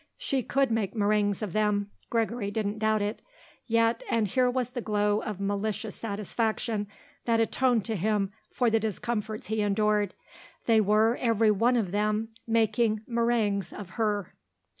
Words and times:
She 0.17 0.41
could 0.41 0.71
make 0.71 0.95
méringues 0.95 1.43
of 1.43 1.53
them; 1.53 1.91
Gregory 2.09 2.49
didn't 2.49 2.79
doubt 2.79 3.03
it. 3.03 3.21
Yet, 3.67 4.01
and 4.09 4.27
here 4.27 4.49
was 4.49 4.71
the 4.71 4.81
glow 4.81 5.21
of 5.21 5.39
malicious 5.39 5.95
satisfaction 5.95 6.87
that 7.25 7.39
atoned 7.39 7.85
to 7.85 7.95
him 7.95 8.31
for 8.49 8.71
the 8.71 8.79
discomforts 8.79 9.45
he 9.45 9.61
endured, 9.61 10.15
they 10.65 10.81
were, 10.81 11.17
every 11.21 11.51
one 11.51 11.75
of 11.75 11.91
them, 11.91 12.29
making 12.47 13.01
méringues 13.07 13.71
of 13.79 13.91
her. 13.91 14.33